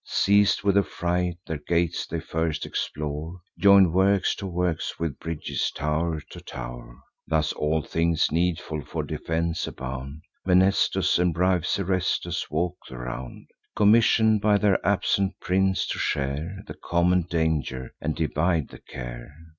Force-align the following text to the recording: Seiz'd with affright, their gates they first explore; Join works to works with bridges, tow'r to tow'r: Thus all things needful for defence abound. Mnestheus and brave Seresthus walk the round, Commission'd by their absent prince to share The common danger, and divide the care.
Seiz'd 0.03 0.63
with 0.63 0.79
affright, 0.79 1.37
their 1.45 1.59
gates 1.59 2.07
they 2.07 2.19
first 2.19 2.65
explore; 2.65 3.39
Join 3.59 3.91
works 3.91 4.33
to 4.37 4.47
works 4.47 4.99
with 4.99 5.19
bridges, 5.19 5.69
tow'r 5.75 6.21
to 6.31 6.39
tow'r: 6.39 6.97
Thus 7.27 7.53
all 7.53 7.83
things 7.83 8.31
needful 8.31 8.83
for 8.83 9.03
defence 9.03 9.67
abound. 9.67 10.23
Mnestheus 10.43 11.19
and 11.19 11.35
brave 11.35 11.67
Seresthus 11.67 12.49
walk 12.49 12.77
the 12.89 12.97
round, 12.97 13.45
Commission'd 13.75 14.41
by 14.41 14.57
their 14.57 14.83
absent 14.83 15.35
prince 15.39 15.85
to 15.85 15.99
share 15.99 16.63
The 16.65 16.73
common 16.83 17.27
danger, 17.29 17.91
and 18.01 18.15
divide 18.15 18.69
the 18.69 18.79
care. 18.79 19.31